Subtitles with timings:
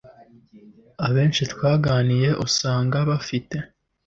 [1.07, 3.57] Abeshi twaganiriye usanga bafite